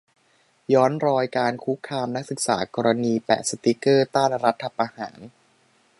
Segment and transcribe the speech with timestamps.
[0.73, 5.19] ย้อนรอยการคุกคามนักศึกษา กรณีแปะสติ๊กเกอร์ต้านรัฐประหาร